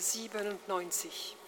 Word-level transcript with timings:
97. 0.00 1.39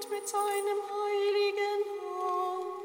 und 0.00 0.10
mit 0.10 0.26
seinem 0.26 0.80
heiligen 0.90 1.82
Arm. 2.22 2.80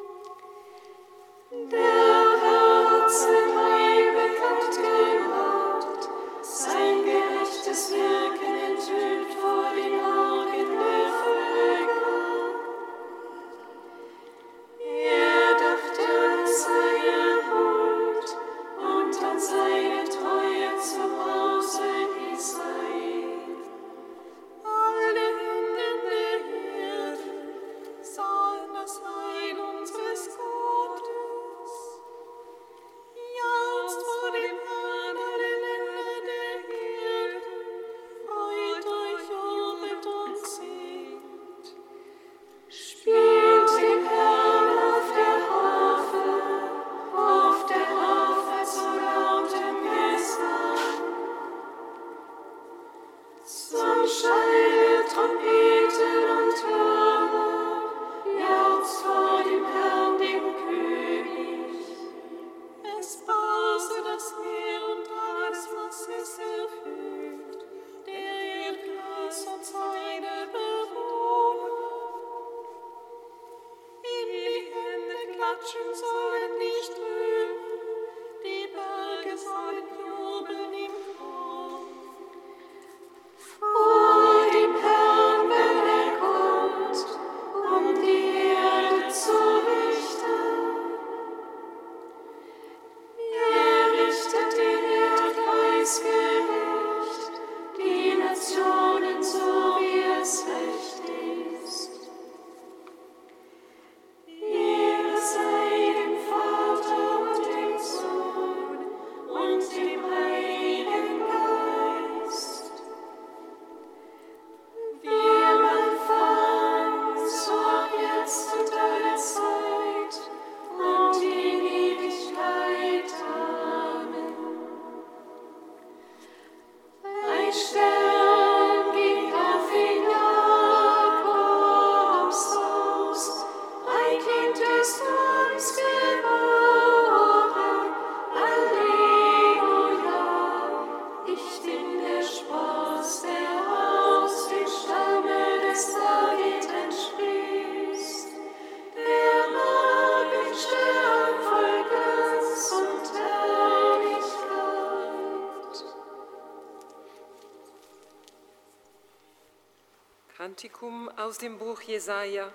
Aus 161.35 161.39
dem 161.39 161.57
Buch 161.57 161.81
Jesaja 161.81 162.53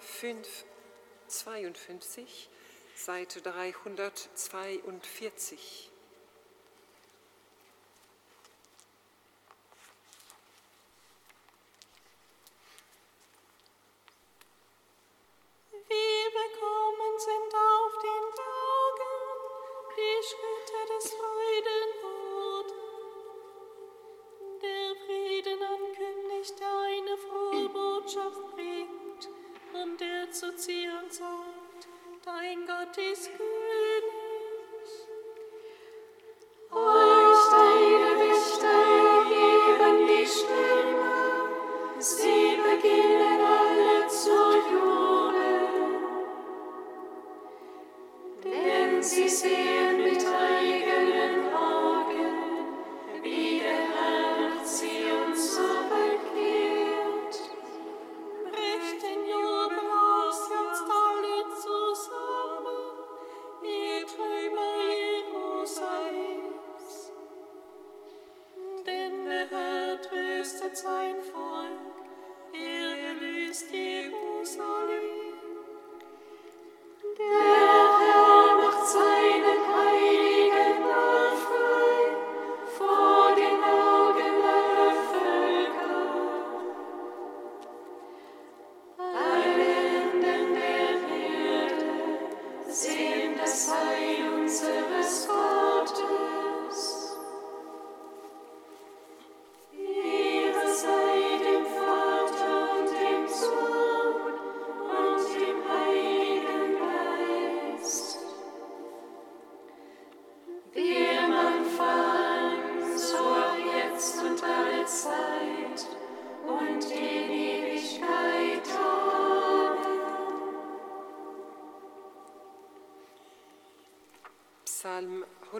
5, 0.00 0.66
52, 1.26 2.50
Seite 2.94 3.40
342. 3.40 5.90
Wie 15.72 16.28
bekommen 16.28 17.18
sind 17.18 17.54
auf 17.54 17.98
den 18.02 18.34
Tagen 18.36 19.14
die 19.96 20.20
Schritte 20.26 20.84
des 20.92 21.14
Freudenboten. 21.14 22.19
Der 24.62 24.94
Frieden 25.06 25.62
ankündigt, 25.62 26.60
der 26.60 26.68
eine 26.68 27.16
frohe 27.16 27.68
Botschaft 27.70 28.54
bringt 28.54 29.28
und 29.72 29.98
der 29.98 30.30
zu 30.30 30.54
Zion 30.54 31.08
sagt, 31.08 31.88
dein 32.26 32.66
Gott 32.66 32.94
ist 32.98 33.30
König. 33.36 34.20
Euch 36.70 37.50
deine 37.50 38.10
Wächter 38.20 38.80
geben 39.30 40.06
die 40.06 40.26
Stimme, 40.26 41.48
sie 41.98 42.58
beginnen 42.58 43.40
alle 43.40 44.06
zu 44.08 44.38
jubeln. 44.70 46.04
Denn 48.44 49.02
sie 49.02 49.28
sehen 49.28 49.79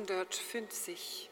150. 0.07 1.29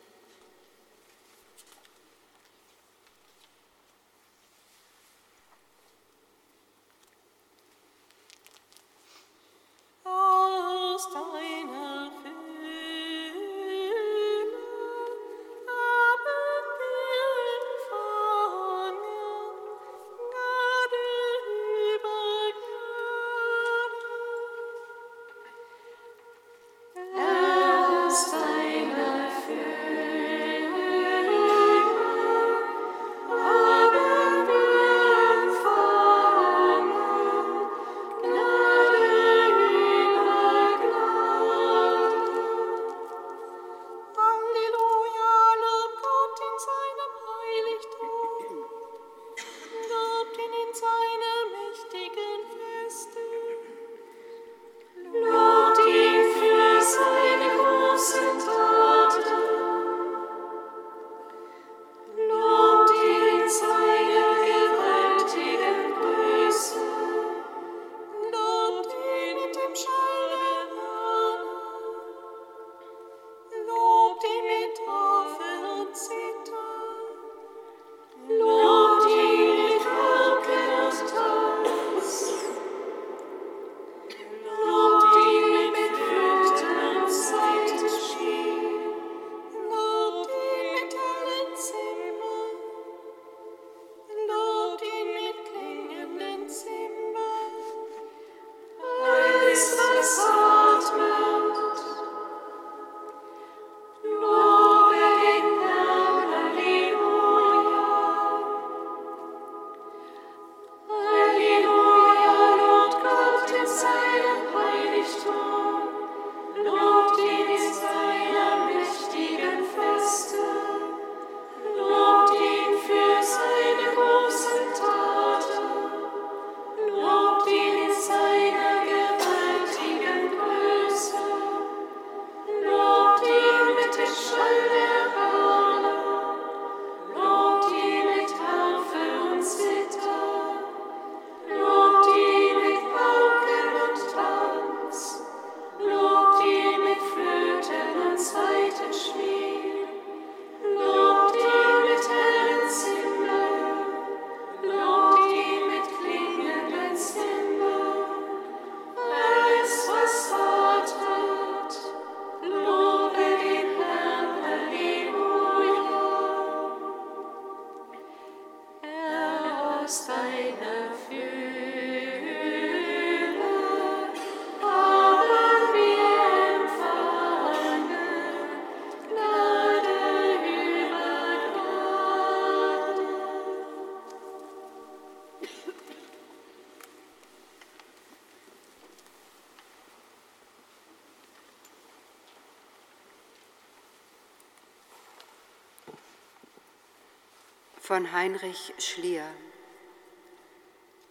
von 197.89 198.13
Heinrich 198.13 198.75
Schlier. 198.77 199.25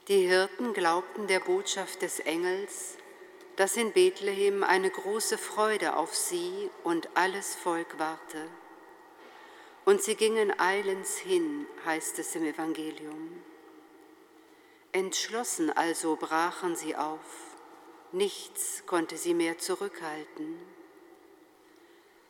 Die 0.10 0.27
Hirten 0.27 0.74
glaubten 0.74 1.25
der 1.25 1.39
Botschaft 1.39 2.03
des 2.03 2.19
Engels, 2.19 2.98
dass 3.55 3.77
in 3.77 3.93
Bethlehem 3.93 4.63
eine 4.63 4.91
große 4.91 5.39
Freude 5.39 5.96
auf 5.96 6.13
sie 6.13 6.69
und 6.84 7.10
alles 7.15 7.55
Volk 7.55 7.98
warte. 7.98 8.48
Und 9.86 10.03
sie 10.03 10.13
gingen 10.13 10.53
eilends 10.60 11.17
hin, 11.17 11.65
heißt 11.84 12.19
es 12.19 12.36
im 12.36 12.43
Evangelium. 12.43 13.41
Entschlossen 14.91 15.72
also 15.72 16.15
brachen 16.15 16.75
sie 16.75 16.96
auf, 16.96 17.55
nichts 18.12 18.84
konnte 18.86 19.17
sie 19.17 19.34
mehr 19.34 19.57
zurückhalten. 19.57 20.60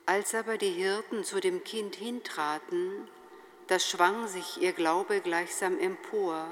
Als 0.05 0.33
aber 0.33 0.57
die 0.57 0.71
Hirten 0.71 1.25
zu 1.25 1.41
dem 1.41 1.65
Kind 1.65 1.97
hintraten, 1.97 3.09
da 3.67 3.79
schwang 3.79 4.27
sich 4.27 4.61
ihr 4.61 4.71
Glaube 4.71 5.21
gleichsam 5.21 5.77
empor 5.79 6.47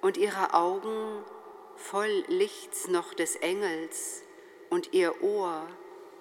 und 0.00 0.16
ihre 0.16 0.54
Augen 0.54 1.24
voll 1.76 2.24
Lichts 2.28 2.88
noch 2.88 3.12
des 3.14 3.36
Engels 3.36 4.22
und 4.70 4.92
ihr 4.92 5.22
Ohr 5.22 5.66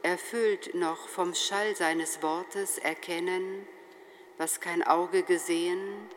erfüllt 0.03 0.73
noch 0.73 1.07
vom 1.07 1.33
Schall 1.33 1.75
seines 1.75 2.21
Wortes 2.23 2.77
erkennen, 2.77 3.67
was 4.37 4.59
kein 4.59 4.83
Auge 4.83 5.23
gesehen 5.23 6.09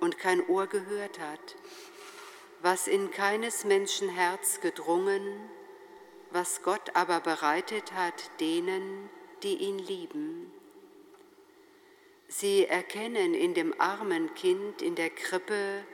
und 0.00 0.18
kein 0.18 0.46
Ohr 0.48 0.66
gehört 0.66 1.18
hat, 1.18 1.56
was 2.60 2.88
in 2.88 3.10
keines 3.10 3.64
Menschen 3.64 4.08
Herz 4.08 4.60
gedrungen, 4.60 5.22
was 6.30 6.62
Gott 6.62 6.94
aber 6.94 7.20
bereitet 7.20 7.92
hat 7.92 8.30
denen, 8.40 9.08
die 9.42 9.56
ihn 9.56 9.78
lieben. 9.78 10.55
Sie 12.28 12.66
erkennen 12.66 13.34
in 13.34 13.54
dem 13.54 13.74
armen 13.80 14.34
Kind 14.34 14.82
in 14.82 14.94
der 14.94 15.10
Krippe 15.10 15.84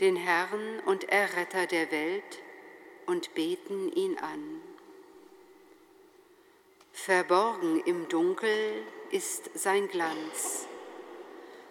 den 0.00 0.16
Herrn 0.16 0.80
und 0.86 1.08
Erretter 1.08 1.66
der 1.66 1.90
Welt 1.90 2.42
und 3.06 3.34
beten 3.34 3.92
ihn 3.92 4.18
an. 4.18 4.60
Verborgen 6.92 7.80
im 7.84 8.08
Dunkel 8.08 8.82
ist 9.10 9.50
sein 9.54 9.88
Glanz, 9.88 10.66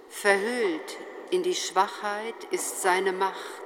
verhüllt 0.09 0.97
in 1.31 1.41
die 1.41 1.55
Schwachheit 1.55 2.35
ist 2.51 2.81
seine 2.81 3.11
Macht. 3.11 3.63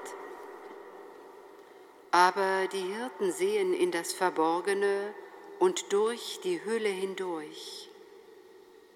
Aber 2.12 2.68
die 2.72 2.94
Hirten 2.94 3.32
sehen 3.32 3.74
in 3.74 3.92
das 3.92 4.14
Verborgene 4.14 5.14
und 5.60 5.92
durch 5.92 6.40
die 6.44 6.64
Hülle 6.64 6.90
hindurch. 6.90 7.90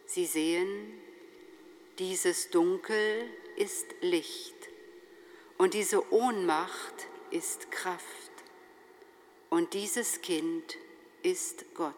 Sie 0.06 0.26
sehen, 0.26 1.02
dieses 2.02 2.50
Dunkel 2.50 3.30
ist 3.58 3.86
Licht 4.02 4.56
und 5.60 5.76
diese 5.76 6.12
Ohnmacht 6.12 7.08
ist 7.30 7.70
Kraft 7.70 8.32
und 9.52 9.76
dieses 9.76 10.20
Kind 10.22 10.78
ist 11.22 11.64
Gott. 11.76 11.94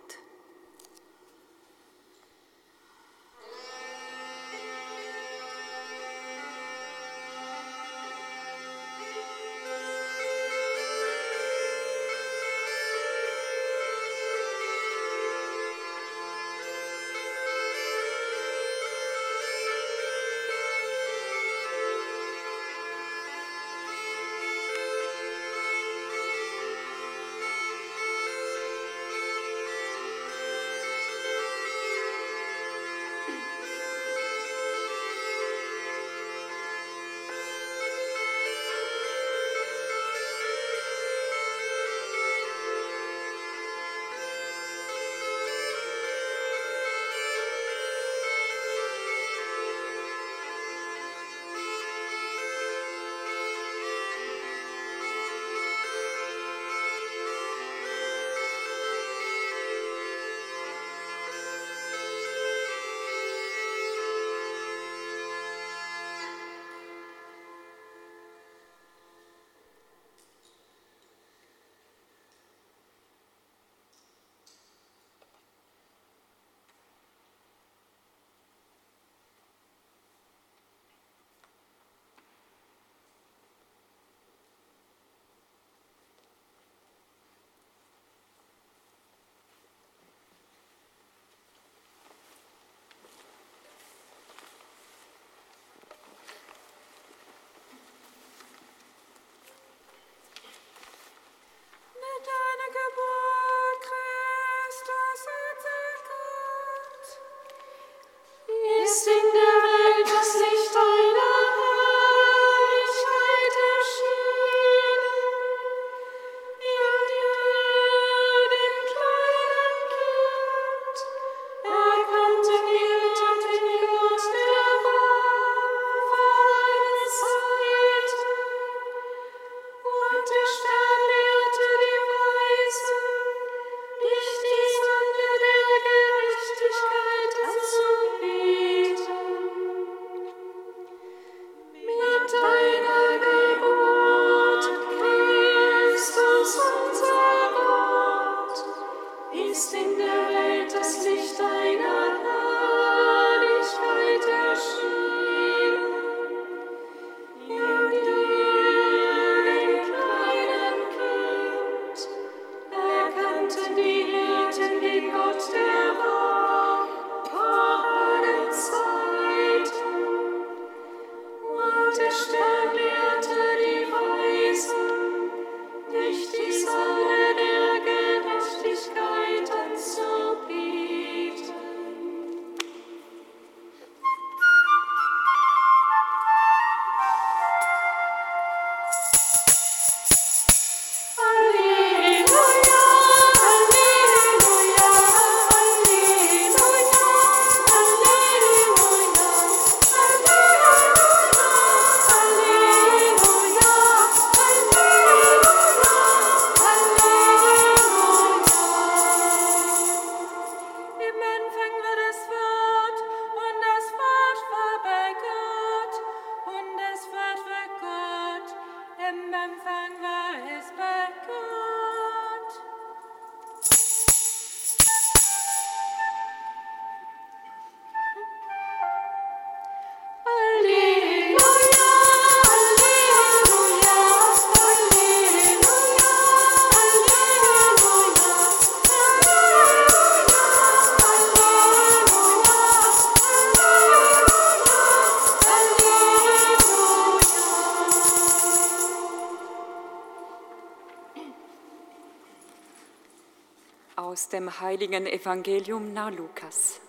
Dem 254.30 254.60
heiligen 254.60 255.06
Evangelium 255.06 255.94
nach 255.94 256.12
Lukas. 256.12 256.80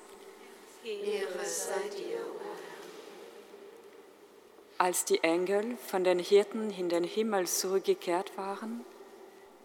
Ehre 0.85 1.45
sei 1.45 1.89
dir, 1.97 2.19
o 2.19 2.41
Als 4.79 5.05
die 5.05 5.23
Engel 5.23 5.77
von 5.77 6.05
den 6.05 6.19
Hirten 6.19 6.71
in 6.71 6.89
den 6.89 7.05
Himmel 7.05 7.47
zurückgekehrt 7.47 8.37
waren, 8.37 8.85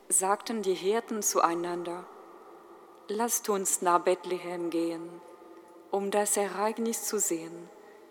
sagten 0.08 0.62
die 0.62 0.74
Hirten 0.74 1.24
zueinander, 1.24 2.06
Lasst 3.08 3.50
uns 3.50 3.82
nach 3.82 4.02
Bethlehem 4.02 4.70
gehen, 4.70 5.10
um 5.90 6.12
das 6.12 6.38
Ereignis 6.38 7.06
zu 7.06 7.20
sehen, 7.20 7.70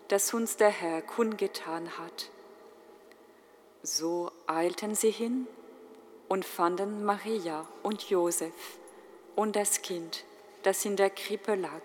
das 0.09 0.33
uns 0.33 0.57
der 0.57 0.69
Herr 0.71 1.01
kundgetan 1.01 1.97
hat. 1.97 2.29
So 3.81 4.31
eilten 4.45 4.93
sie 4.95 5.11
hin 5.11 5.47
und 6.27 6.43
fanden 6.43 7.05
Maria 7.05 7.65
und 7.81 8.09
Josef 8.09 8.78
und 9.39 9.55
das 9.55 9.81
Kind, 9.81 10.25
das 10.63 10.83
in 10.83 10.97
der 10.97 11.09
Krippe 11.09 11.55
lag. 11.55 11.81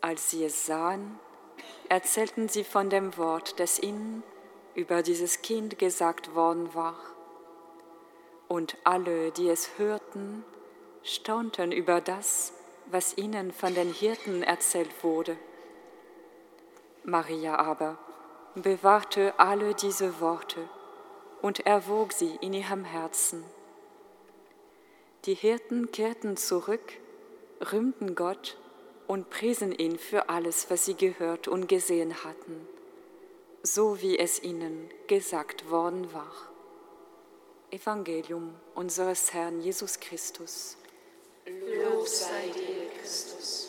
Als 0.00 0.30
sie 0.30 0.44
es 0.44 0.64
sahen, 0.64 1.18
erzählten 1.88 2.48
sie 2.48 2.62
von 2.62 2.88
dem 2.88 3.16
Wort, 3.16 3.58
das 3.58 3.80
ihnen 3.80 4.22
über 4.76 5.02
dieses 5.02 5.42
Kind 5.42 5.76
gesagt 5.76 6.36
worden 6.36 6.72
war. 6.72 6.94
Und 8.46 8.76
alle, 8.84 9.32
die 9.32 9.48
es 9.48 9.70
hörten, 9.76 10.44
staunten 11.02 11.72
über 11.72 12.00
das, 12.00 12.52
was 12.86 13.18
ihnen 13.18 13.50
von 13.50 13.74
den 13.74 13.92
Hirten 13.92 14.44
erzählt 14.44 15.02
wurde. 15.02 15.36
Maria 17.02 17.56
aber 17.56 17.98
bewahrte 18.54 19.34
alle 19.36 19.74
diese 19.74 20.20
Worte 20.20 20.68
und 21.42 21.66
erwog 21.66 22.12
sie 22.12 22.38
in 22.40 22.52
ihrem 22.52 22.84
Herzen. 22.84 23.42
Die 25.28 25.34
Hirten 25.34 25.92
kehrten 25.92 26.38
zurück, 26.38 26.94
rühmten 27.70 28.14
Gott 28.14 28.56
und 29.06 29.28
priesen 29.28 29.72
ihn 29.72 29.98
für 29.98 30.30
alles, 30.30 30.70
was 30.70 30.86
sie 30.86 30.94
gehört 30.94 31.48
und 31.48 31.68
gesehen 31.68 32.24
hatten, 32.24 32.66
so 33.62 34.00
wie 34.00 34.18
es 34.18 34.42
ihnen 34.42 34.88
gesagt 35.06 35.68
worden 35.68 36.14
war. 36.14 36.32
Evangelium 37.70 38.54
unseres 38.74 39.34
Herrn 39.34 39.60
Jesus 39.60 40.00
Christus. 40.00 40.78
Lob 41.44 42.08
sei 42.08 42.46
dir, 42.46 42.88
Christus. 42.98 43.67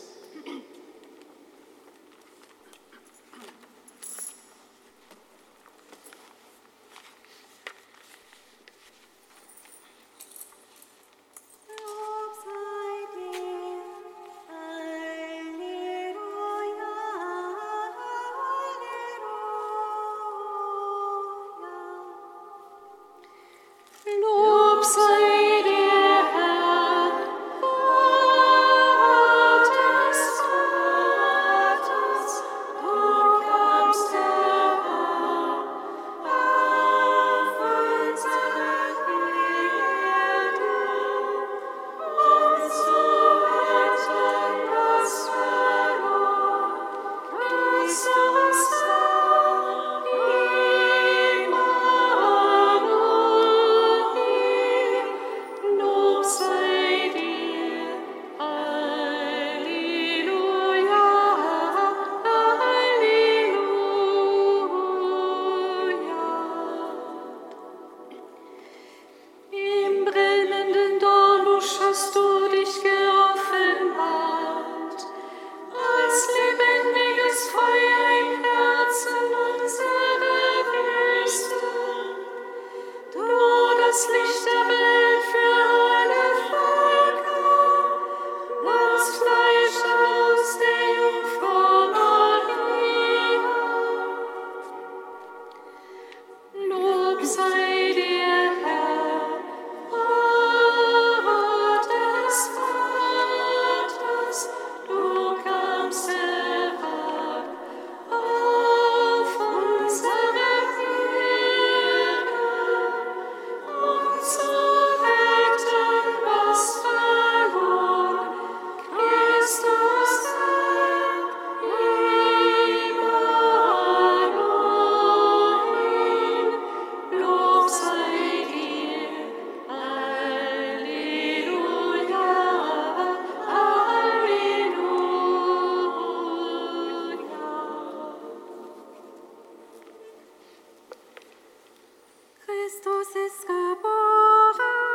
Christus 142.69 143.15
ist 143.15 143.47
geboren. 143.47 144.88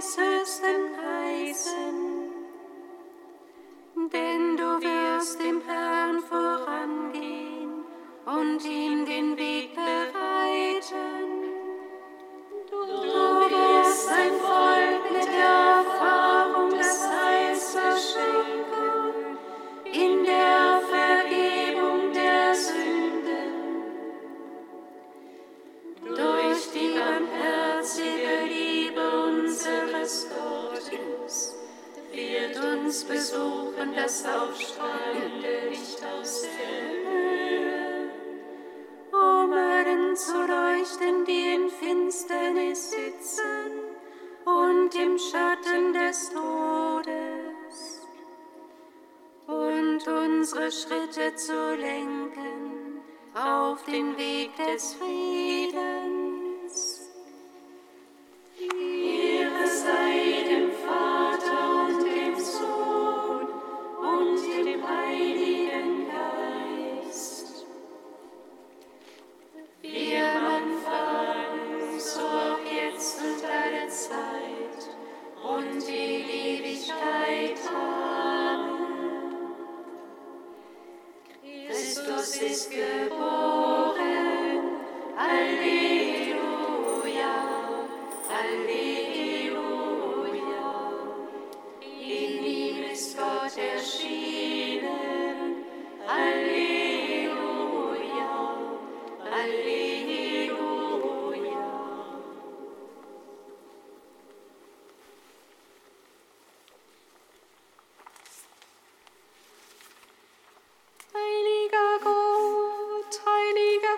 des 0.00 0.16
Höchsten 0.16 0.96
heißen, 0.96 1.96
denn 4.10 4.56
du 4.56 4.80
wirst 4.80 5.38
dem 5.42 5.60
Herrn 5.60 6.20
vorangehen 6.20 7.84
und 8.24 8.64
ihm 8.64 8.99
auf 53.80 53.84
den 53.86 54.16
Weg 54.16 54.50
des 54.56 54.94
Friedens. 54.94 56.19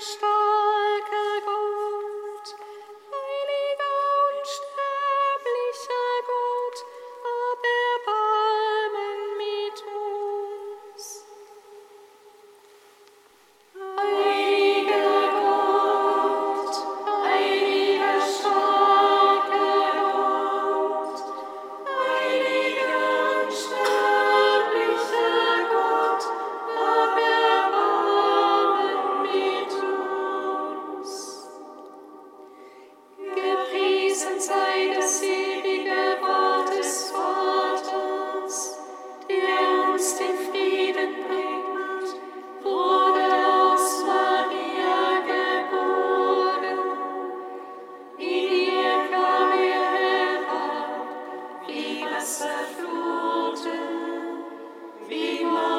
Stop. 0.02 0.31
Wasser 52.22 52.68
fluten, 52.78 53.80
wie 55.08 55.44
man 55.44 55.71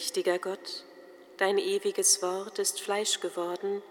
Allmächtiger 0.00 0.38
Gott, 0.38 0.84
dein 1.36 1.58
ewiges 1.58 2.22
Wort 2.22 2.58
ist 2.58 2.80
Fleisch 2.80 3.20
geworden, 3.20 3.82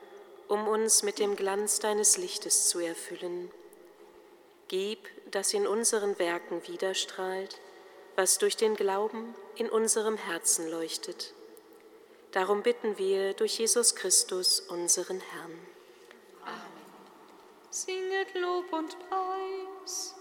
um 0.48 0.68
uns 0.68 1.04
mit 1.04 1.20
dem 1.20 1.36
Glanz 1.36 1.78
deines 1.78 2.18
Lichtes 2.18 2.68
zu 2.68 2.80
erfüllen. 2.80 3.52
Gib, 4.70 5.08
dass 5.30 5.54
in 5.54 5.68
unseren 5.68 6.18
Werken 6.18 6.68
widerstrahlt, 6.68 7.60
was 8.16 8.40
durch 8.40 8.58
den 8.58 8.76
Glauben 8.76 9.36
in 9.56 9.70
unserem 9.70 10.18
Herzen 10.18 10.72
leuchtet. 10.72 11.36
Darum 12.32 12.64
bitten 12.64 12.98
wir 12.98 13.36
durch 13.36 13.60
Jesus 13.60 13.94
Christus, 13.94 14.62
unseren 14.62 15.20
Herrn. 15.20 15.60
Singet 17.70 18.34
Lob 18.34 18.74
und 18.74 18.98
Preis. 19.10 20.16